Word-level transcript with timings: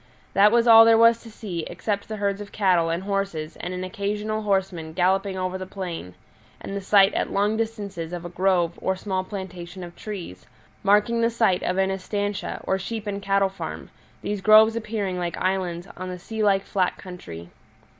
That 0.33 0.51
was 0.51 0.67
all 0.67 0.83
there 0.83 0.97
was 0.97 1.21
to 1.21 1.29
see, 1.29 1.59
except 1.67 2.07
the 2.07 2.15
herds 2.15 2.41
of 2.41 2.51
cattle 2.51 2.89
and 2.89 3.03
horses 3.03 3.55
and 3.57 3.71
an 3.71 3.83
occasional 3.83 4.41
horseman 4.41 4.93
galloping 4.93 5.37
over 5.37 5.59
the 5.59 5.67
plain, 5.67 6.15
and 6.59 6.75
the 6.75 6.81
sight 6.81 7.13
at 7.13 7.29
long 7.29 7.55
distances 7.55 8.11
of 8.11 8.25
a 8.25 8.29
grove 8.29 8.79
or 8.81 8.95
small 8.95 9.23
plantation 9.23 9.83
of 9.83 9.95
trees, 9.95 10.47
marking 10.81 11.21
the 11.21 11.29
site 11.29 11.61
of 11.61 11.77
an 11.77 11.91
estancia, 11.91 12.61
or 12.63 12.79
sheep 12.79 13.05
and 13.05 13.21
cattle 13.21 13.47
farm, 13.49 13.91
these 14.23 14.41
groves 14.41 14.75
appearing 14.75 15.19
like 15.19 15.37
islands 15.37 15.87
on 15.95 16.09
the 16.09 16.17
sea 16.17 16.41
like 16.43 16.63
flat 16.65 16.97
country. 16.97 17.51